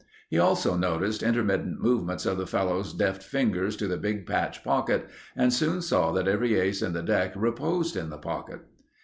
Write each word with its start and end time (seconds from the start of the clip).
He 0.31 0.39
also 0.39 0.75
noticed 0.75 1.21
intermittent 1.21 1.79
movements 1.79 2.25
of 2.25 2.39
the 2.39 2.47
fellow's 2.47 2.91
deft 2.91 3.21
fingers 3.21 3.75
to 3.75 3.87
the 3.87 3.97
big 3.97 4.25
patch 4.25 4.63
pocket 4.63 5.07
and 5.35 5.53
soon 5.53 5.79
saw 5.83 6.11
that 6.13 6.27
every 6.27 6.59
ace 6.59 6.81
in 6.81 6.93
the 6.93 7.03
deck 7.03 7.33
reposed 7.35 7.95
in 7.95 8.09
the 8.09 8.17
pocket. 8.17 8.61